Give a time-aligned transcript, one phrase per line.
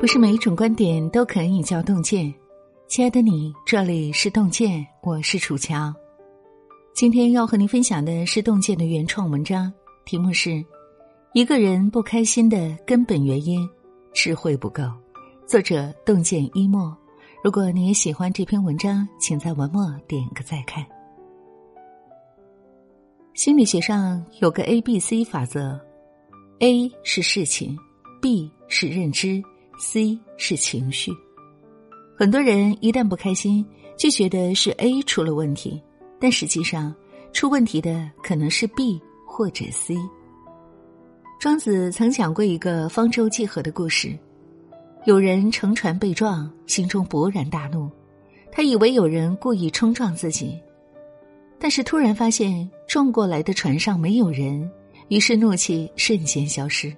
[0.00, 2.32] 不是每一种观点都可以叫洞见。
[2.86, 5.92] 亲爱的你，这里是洞见，我是楚乔。
[6.94, 9.72] 今天要和您分享的是洞见的原创文章，
[10.04, 10.50] 题目是
[11.32, 13.68] 《一个人不开心的根本原因：
[14.12, 14.84] 智慧不够》，
[15.48, 16.96] 作者洞见一墨。
[17.42, 20.86] 如果你也喜欢这篇文章，请在文末点个再看。
[23.34, 25.80] 心理学上有个 A B C 法则
[26.60, 27.76] ，A 是事情
[28.22, 29.42] ，B 是认知。
[29.78, 31.12] C 是情绪，
[32.16, 33.64] 很多人一旦不开心，
[33.96, 35.80] 就觉得是 A 出了问题，
[36.20, 36.94] 但实际上
[37.32, 39.94] 出问题的可能是 B 或者 C。
[41.38, 44.18] 庄子曾讲过一个方舟济河的故事，
[45.04, 47.88] 有人乘船被撞，心中勃然大怒，
[48.50, 50.58] 他以为有人故意冲撞自己，
[51.56, 54.68] 但是突然发现撞过来的船上没有人，
[55.06, 56.92] 于是怒气瞬间消失。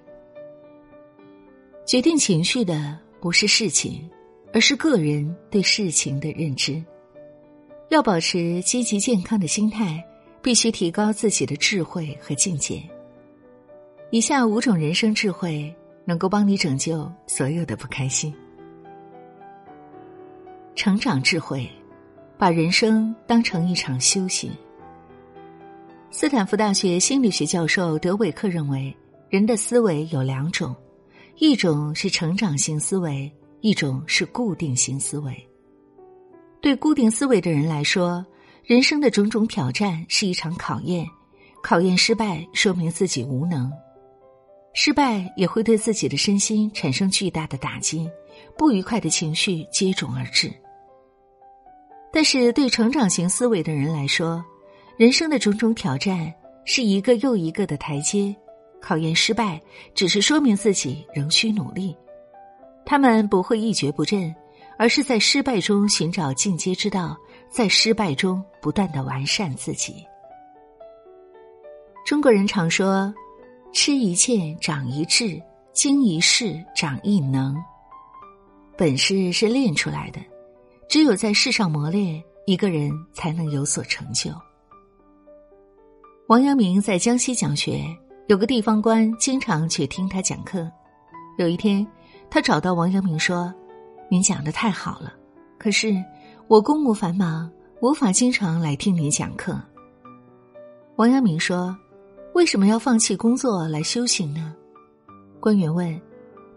[1.91, 4.09] 决定情绪的不是事情，
[4.53, 6.81] 而是个人对事情的认知。
[7.89, 10.01] 要保持积极健康的心态，
[10.41, 12.81] 必须提高自己的智慧和境界。
[14.13, 15.75] 以下五种人生智慧
[16.05, 18.33] 能够帮你拯救所有的不开心。
[20.77, 21.69] 成长智慧，
[22.39, 24.53] 把人生当成一场修行。
[26.13, 28.97] 斯坦福大学心理学教授德韦克认为，
[29.29, 30.73] 人的思维有两种。
[31.41, 35.35] 一种是成长型思维，一种是固定型思维。
[36.61, 38.23] 对固定思维的人来说，
[38.63, 41.07] 人生的种种挑战是一场考验，
[41.63, 43.73] 考验失败说明自己无能，
[44.75, 48.07] 失败也会对自己的身心产生巨大的打击，
[48.59, 50.53] 不愉快的情绪接踵而至。
[52.13, 54.45] 但是对成长型思维的人来说，
[54.99, 56.31] 人生的种种挑战
[56.67, 58.37] 是一个又一个的台阶。
[58.81, 59.61] 考验失败，
[59.95, 61.97] 只是说明自己仍需努力。
[62.85, 64.35] 他们不会一蹶不振，
[64.79, 67.17] 而是在失败中寻找进阶之道，
[67.49, 70.05] 在失败中不断的完善自己。
[72.05, 73.15] 中国人常说
[73.73, 75.41] ：“吃一堑长一智，
[75.73, 77.57] 经一事长一能。”
[78.77, 80.19] 本事是练出来的，
[80.89, 84.33] 只有在世上磨练，一个人才能有所成就。
[86.27, 87.85] 王阳明在江西讲学。
[88.31, 90.71] 有个地方官经常去听他讲课。
[91.37, 91.85] 有一天，
[92.31, 93.53] 他找到王阳明说
[94.09, 95.13] ：“您讲的太好了，
[95.59, 95.93] 可是
[96.47, 97.51] 我公务繁忙，
[97.83, 99.61] 无法经常来听您讲课。”
[100.95, 101.77] 王阳明说
[102.33, 104.55] ：“为什么要放弃工作来修行呢？”
[105.41, 106.01] 官员问：“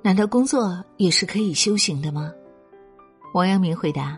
[0.04, 2.32] 难道工作也是可以修行的吗？”
[3.34, 4.16] 王阳明回答：“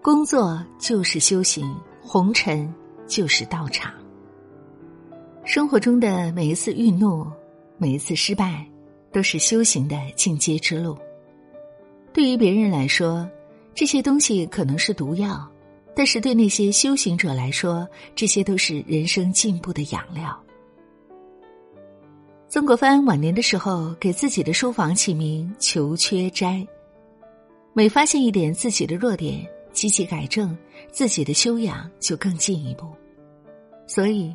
[0.00, 1.68] 工作就是修行，
[2.00, 2.72] 红尘
[3.08, 3.92] 就是道场。”
[5.44, 7.26] 生活中的每一次愠怒，
[7.76, 8.66] 每一次失败，
[9.12, 10.96] 都是修行的进阶之路。
[12.14, 13.28] 对于别人来说，
[13.74, 15.46] 这些东西可能是毒药，
[15.94, 20.34] 但是对那些修行者来说，这些都是人生进步的养料。
[22.48, 26.66] 曾国藩晚年的时候，给自己的书房起名“求缺斋”，
[27.74, 30.56] 每发现一点自己的弱点，积极改正，
[30.90, 32.86] 自己的修养就更进一步。
[33.86, 34.34] 所以。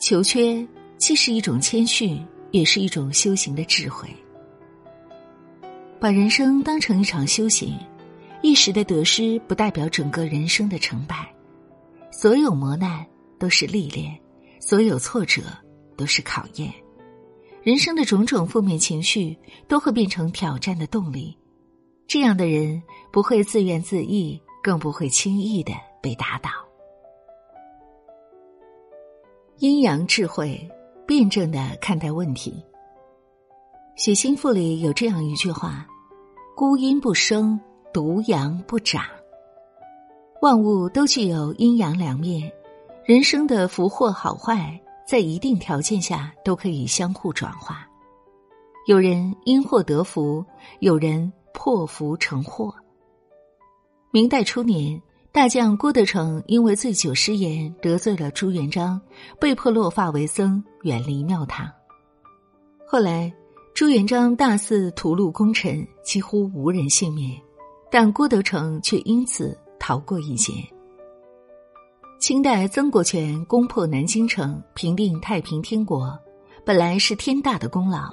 [0.00, 0.66] 求缺
[0.96, 4.08] 既是一种谦逊，也是一种修行的智慧。
[6.00, 7.78] 把人生当成一场修行，
[8.42, 11.30] 一时的得失不代表整个人生的成败。
[12.10, 13.06] 所有磨难
[13.38, 14.18] 都是历练，
[14.58, 15.42] 所有挫折
[15.98, 16.72] 都是考验。
[17.62, 19.36] 人生的种种负面情绪
[19.68, 21.36] 都会变成挑战的动力。
[22.08, 26.50] 这样的人不会自怨自艾，更不会轻易的被打倒。
[29.60, 30.58] 阴阳智慧，
[31.06, 32.64] 辩证的看待问题。
[34.02, 35.86] 《写心赋》里有这样一句话
[36.56, 37.60] ：“孤阴不生，
[37.92, 39.04] 独阳不长。”
[40.40, 42.50] 万物都具有阴阳两面，
[43.04, 47.86] 人生的福祸好坏，在一定条件下都可以相互转化。
[48.86, 50.42] 有人因祸得福，
[50.78, 52.74] 有人破福成祸。
[54.10, 54.98] 明代初年。
[55.32, 59.00] 大将郭德成因为醉酒失言得罪了朱元璋，
[59.38, 61.70] 被迫落发为僧，远离庙堂。
[62.84, 63.32] 后来
[63.72, 67.40] 朱元璋大肆屠戮功臣，几乎无人幸免，
[67.92, 70.52] 但郭德成却因此逃过一劫。
[72.18, 76.18] 清代曾国荃攻破南京城，平定太平天国，
[76.66, 78.12] 本来是天大的功劳，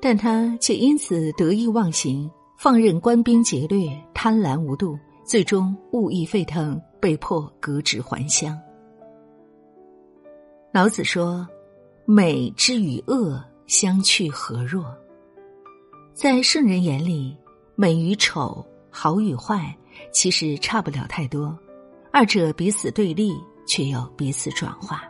[0.00, 4.96] 但他却因此得意忘形，放任官兵劫掠，贪婪无度。
[5.28, 8.58] 最终物意沸腾，被迫革职还乡。
[10.72, 11.46] 老子说
[12.08, 14.86] ：“美之与恶相去何若？”
[16.16, 17.36] 在圣人眼里，
[17.74, 19.76] 美与丑、好与坏，
[20.12, 21.54] 其实差不了太多。
[22.10, 23.34] 二者彼此对立，
[23.66, 25.02] 却又彼此转化。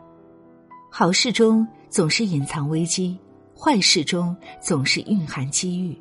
[0.91, 3.17] 好事中总是隐藏危机，
[3.57, 5.97] 坏事中总是蕴含机遇。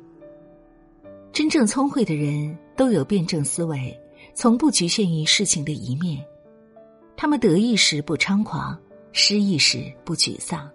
[1.32, 3.96] 真正聪慧的人都有辩证思维，
[4.40, 6.24] 从不局限于事情的一面。
[7.16, 8.78] 他们得意时不猖狂，
[9.10, 10.70] 失意时不沮丧。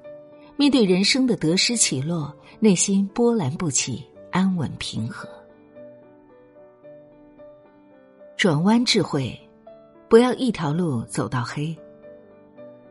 [0.57, 5.29] 面对人生的得失起落，内心波澜不起，安稳平和。
[8.35, 9.33] 转弯智慧，
[10.09, 11.73] 不要一条路走到黑。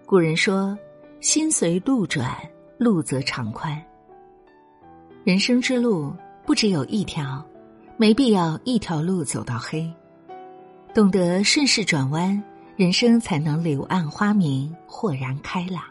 [0.06, 0.74] 古人说
[1.20, 2.34] ：“心随路转，
[2.78, 3.78] 路则长宽。”
[5.22, 6.16] 人生之路
[6.46, 7.46] 不只有一条，
[7.98, 9.86] 没必要一条路走到黑。
[10.94, 12.42] 懂得顺势转弯，
[12.76, 15.82] 人生才能柳暗花明，豁然开朗。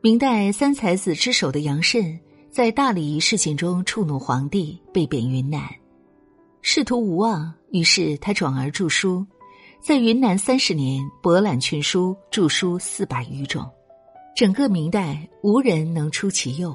[0.00, 2.18] 明代三才子之首的杨慎，
[2.50, 5.62] 在大礼仪事件中触怒皇帝，被贬云南。
[6.62, 9.26] 仕途无望，于是他转而著书，
[9.82, 13.70] 在云南三十年，博览群书，著书四百余种，
[14.34, 16.74] 整个明代无人能出其右。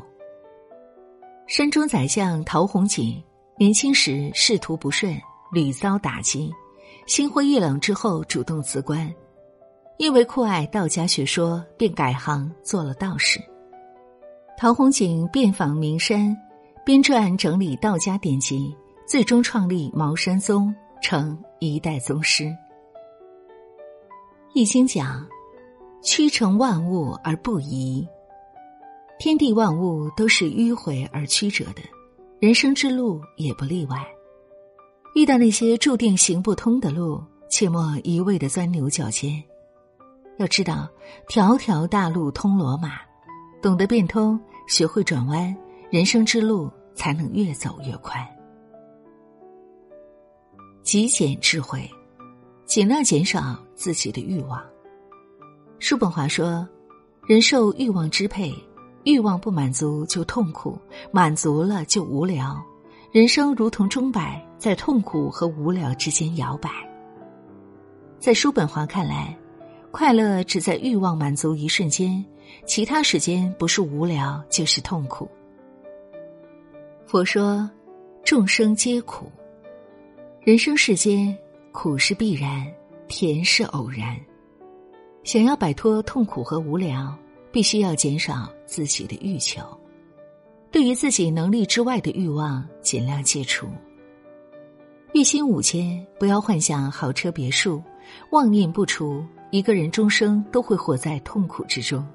[1.48, 3.20] 山中宰相陶弘景
[3.58, 5.20] 年轻时仕途不顺，
[5.52, 6.54] 屡遭打击，
[7.08, 9.14] 心灰意冷之后，主动辞官。
[9.98, 13.40] 因为酷爱道家学说，便改行做了道士。
[14.58, 16.38] 陶弘景遍访名山，
[16.86, 18.76] 编撰整理道家典籍，
[19.08, 22.44] 最终创立茅山宗，成一代宗师。
[24.54, 25.28] 《易经》讲
[26.04, 28.08] ：“曲成万物而不移。”
[29.20, 31.82] 天地万物都是迂回而曲折的，
[32.40, 33.98] 人生之路也不例外。
[35.16, 39.44] 遇到那些注定行不通的路，切莫一味的钻牛角尖。
[40.38, 40.88] 要知道，
[41.28, 42.94] 条条大路通罗马，
[43.62, 45.54] 懂得变通，学会转弯，
[45.90, 48.26] 人生之路才能越走越宽。
[50.84, 51.90] 极简智慧，
[52.66, 54.64] 尽量减少自己的欲望。
[55.80, 56.68] 叔本华说
[57.28, 58.54] ：“人受欲望支配，
[59.04, 60.80] 欲望不满足就痛苦，
[61.12, 62.58] 满足了就无聊。
[63.12, 66.70] 人生如同钟摆，在痛苦和无聊之间摇摆。”
[68.20, 69.36] 在叔本华看来。
[69.92, 72.24] 快乐只在欲望满足一瞬间，
[72.64, 75.28] 其他时间不是无聊就是痛苦。
[77.08, 77.68] 佛说，
[78.24, 79.26] 众生皆苦，
[80.42, 81.36] 人生世间
[81.72, 82.72] 苦是必然，
[83.08, 84.16] 甜是偶然。
[85.24, 87.18] 想要摆脱痛苦和无聊，
[87.52, 89.64] 必须要减少自己的欲求，
[90.70, 93.68] 对于自己能力之外的欲望尽量戒除。
[95.14, 97.82] 月薪五千，不要幻想豪车别墅，
[98.30, 99.26] 妄念不除。
[99.50, 102.08] 一个人终生都会活在痛苦之中。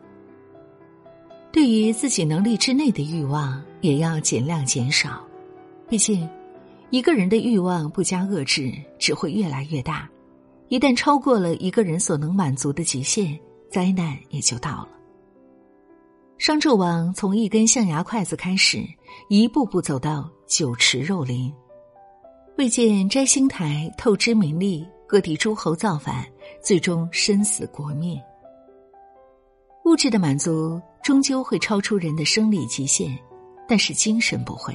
[1.50, 5.20] 对于自己能力之内的欲望，也要尽量减少。
[5.88, 6.29] 毕竟，
[6.91, 10.08] 一个人的欲望不加遏制，只会越来越大。
[10.69, 13.37] 一旦超过了一个人所能满足的极限，
[13.69, 14.88] 灾难也就到了。
[16.38, 18.79] 商纣王从一根象牙筷子开始，
[19.29, 21.52] 一步步走到酒池肉林。
[22.56, 24.87] 未见摘星台，透支名利。
[25.06, 26.25] 各地诸侯造反，
[26.62, 28.21] 最终身死国灭。
[29.85, 33.17] 物质的满足终究会超出人的生理极限，
[33.69, 34.75] 但是精神不会。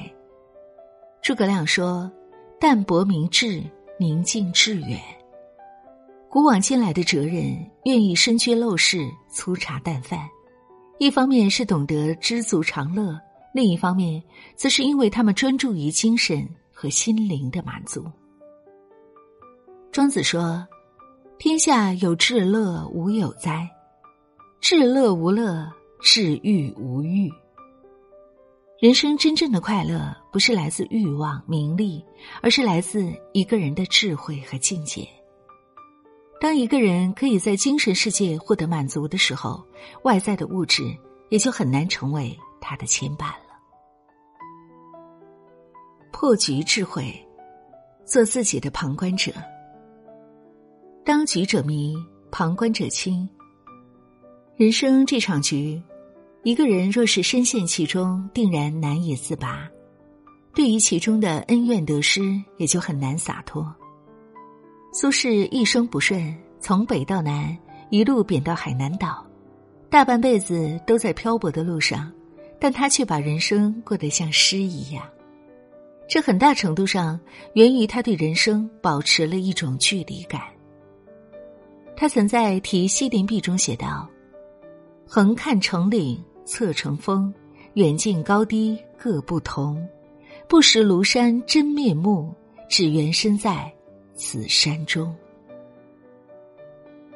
[1.20, 2.10] 诸葛亮说
[2.60, 3.62] ：“淡泊明志，
[3.98, 4.98] 宁静致远。”
[6.30, 10.20] 古往今来的哲人愿意身居陋室、粗茶淡饭，
[10.98, 13.18] 一方面是懂得知足常乐，
[13.52, 14.22] 另一方面
[14.54, 16.48] 则是因为他们专注于精神
[16.80, 18.10] 和心灵的满足。
[19.92, 20.66] 庄子说
[21.38, 23.68] ：“天下有至乐无有哉？
[24.62, 25.70] 至乐无乐，
[26.00, 27.30] 至欲无欲。
[28.78, 32.02] 人生真正的快乐，不是来自欲望、名利，
[32.40, 35.06] 而是来自一个人的智慧和境界。
[36.40, 39.62] 当一个人可以在精神世界获得满足的时候，
[40.04, 40.96] 外在的物质
[41.28, 43.49] 也就很难成为他的牵绊了。
[46.20, 47.10] 破局智慧，
[48.04, 49.32] 做自己的旁观者。”
[51.02, 51.96] 当局者迷，
[52.30, 53.26] 旁观者清。
[54.54, 55.82] 人生这场局，
[56.42, 59.66] 一个人若是深陷其中，定然难以自拔。
[60.52, 62.20] 对于其中的恩怨得失，
[62.58, 63.74] 也就很难洒脱。
[64.92, 67.56] 苏轼一生不顺，从北到南，
[67.88, 69.26] 一路贬到海南岛，
[69.88, 72.12] 大半辈子都在漂泊的路上，
[72.60, 75.02] 但他却把人生过得像诗一样。
[76.10, 77.20] 这很大程度上
[77.52, 80.42] 源于他对人生保持了一种距离感。
[81.96, 84.10] 他曾在《题西林壁》中写道
[85.06, 87.32] ：“横看成岭侧成峰，
[87.74, 89.86] 远近高低各不同。
[90.48, 92.34] 不识庐山真面目，
[92.68, 93.72] 只缘身在
[94.16, 95.14] 此山中。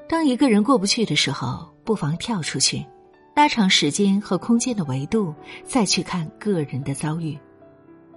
[0.09, 2.87] 当一个人过不去的时候，不妨跳出去，
[3.35, 5.35] 拉长时间和空间的维度，
[5.65, 7.37] 再去看个人的遭遇。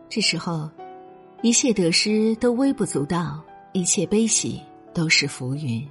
[0.09, 0.69] 这时候，
[1.41, 4.61] 一切得失都微不足道，一切悲喜
[4.93, 5.85] 都是浮云。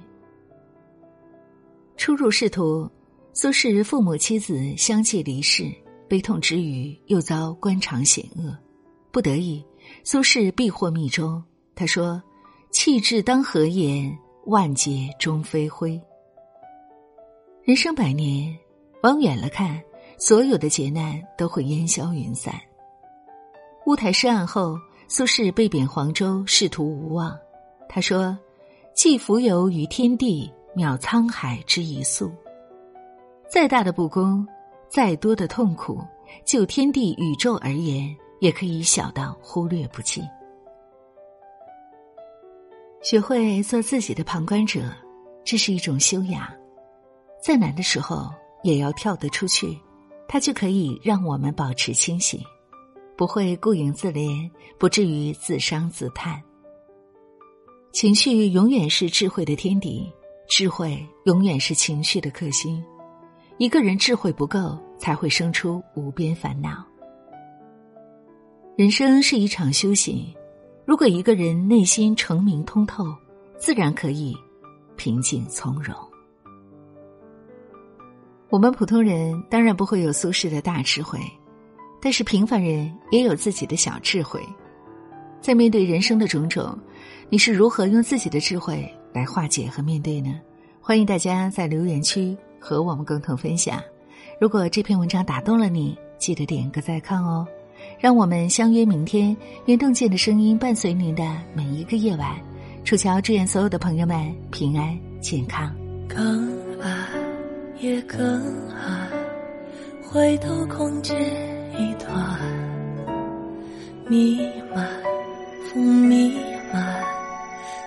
[1.95, 2.89] 初入仕途，
[3.33, 5.71] 苏轼父母妻子相继离世，
[6.07, 8.57] 悲痛之余又遭官场险恶，
[9.11, 9.63] 不得已，
[10.03, 11.43] 苏轼避祸密中。
[11.75, 12.21] 他说
[12.71, 14.17] ：“气质当何言？
[14.45, 15.99] 万劫终飞灰。”
[17.63, 18.57] 人生百年，
[19.03, 19.79] 往远了看，
[20.17, 22.53] 所有的劫难都会烟消云散。
[23.87, 24.77] 乌台诗案后，
[25.07, 27.33] 苏轼被贬黄州，仕途无望。
[27.87, 28.37] 他说
[28.93, 32.29] ：“寄蜉蝣于天地，渺沧海之一粟。
[33.49, 34.45] 再大的不公，
[34.89, 36.03] 再多的痛苦，
[36.43, 40.21] 就天地宇宙而言，也可以小到忽略不计。
[43.01, 44.81] 学会做自己的旁观者，
[45.45, 46.45] 这是一种修养。”
[47.41, 48.29] 再难的时候
[48.63, 49.79] 也要跳得出去，
[50.27, 52.37] 它就可以让我们保持清醒，
[53.17, 56.41] 不会顾影自怜，不至于自伤自叹。
[57.91, 60.07] 情绪永远是智慧的天敌，
[60.47, 62.83] 智慧永远是情绪的克星。
[63.57, 66.85] 一个人智慧不够，才会生出无边烦恼。
[68.77, 70.31] 人生是一场修行，
[70.85, 73.03] 如果一个人内心澄明通透，
[73.57, 74.37] 自然可以
[74.95, 75.95] 平静从容。
[78.49, 81.19] 我们普通人当然不会有苏轼的大智慧，
[82.01, 84.41] 但是平凡人也有自己的小智慧。
[85.41, 86.77] 在面对人生的种种，
[87.29, 90.39] 你是如何用自己的智慧来化解和面对呢？
[90.81, 93.81] 欢迎大家在留言区和我们共同分享。
[94.39, 97.47] 如果这篇文章打动了你，记得点个再看哦。
[97.99, 99.35] 让我们相约明天，
[99.65, 101.23] 愿洞见的声音伴随您的
[101.53, 102.35] 每一个夜晚。
[102.83, 105.75] 楚乔祝愿所有的朋友们平安健康。
[106.07, 106.47] 更
[106.81, 107.07] 爱。
[107.79, 108.41] 也更
[108.73, 109.07] 爱，
[110.01, 111.13] 回头空结
[111.79, 112.17] 一团，
[114.07, 114.39] 弥
[114.73, 114.83] 漫，
[115.71, 116.33] 风弥
[116.73, 116.83] 漫，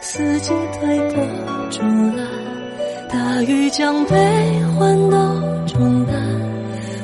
[0.00, 1.24] 四季推波
[1.70, 2.24] 助澜，
[3.08, 4.14] 大雨将悲
[4.78, 5.16] 欢都
[5.66, 6.14] 冲淡，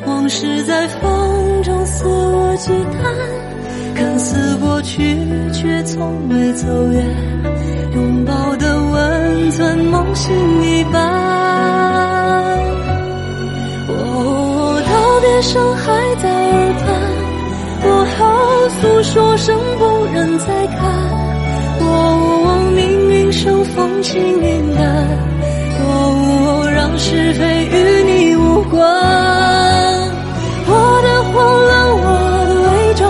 [0.06, 5.16] 往事在风中肆无忌惮，看似过去，
[5.52, 7.04] 却从未走远，
[7.94, 11.26] 拥抱的温存，梦醒一般。
[15.28, 16.30] 别声还在，
[19.12, 20.78] 说声不忍再看。
[21.80, 24.84] 哦，命运生风轻云淡，
[25.80, 28.82] 哦，让是非与你无关。
[30.68, 30.72] 我
[31.02, 31.34] 的慌
[31.66, 31.72] 乱，
[32.02, 32.04] 我
[32.46, 33.08] 的伪装，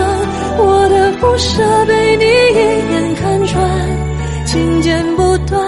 [0.59, 2.59] 我的不舍被你一
[2.93, 3.57] 眼看穿。
[4.45, 5.59] 情剪不断，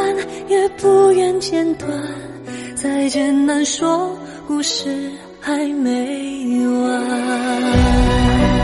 [0.48, 1.90] 也不愿剪断，
[2.76, 4.16] 再见难说，
[4.48, 5.12] 故事。
[5.42, 8.59] 还没完。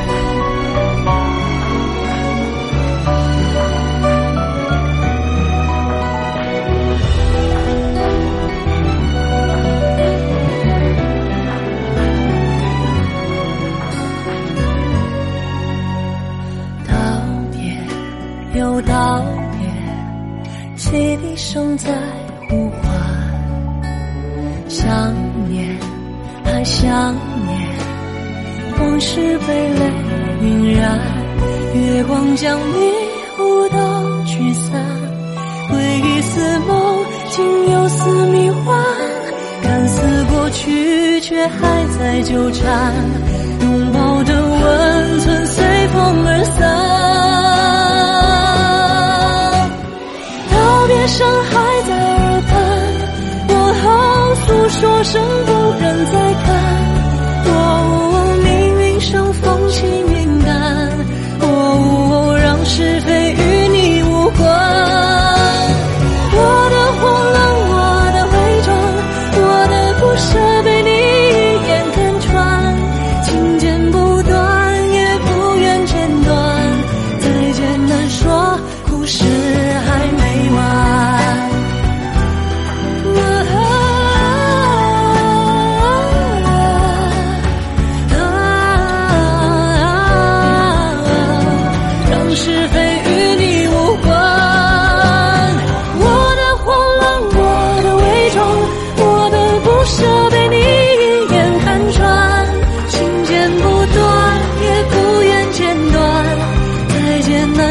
[18.86, 19.24] 道
[19.60, 19.68] 别，
[20.76, 21.92] 汽笛声在
[22.50, 22.84] 呼唤，
[24.68, 25.14] 想
[25.50, 25.76] 念。
[26.48, 27.14] 还想
[27.46, 27.60] 念，
[28.80, 29.92] 往事被泪
[30.42, 31.00] 晕染，
[31.74, 32.94] 月光将迷
[33.40, 34.82] 雾都驱散，
[35.68, 38.82] 回忆似梦，竟又似迷幻，
[39.64, 42.94] 看似过去，却还在纠缠，
[43.62, 46.85] 拥抱的温存随风而散，
[54.86, 56.25] 说声不忍再。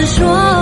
[0.06, 0.53] 说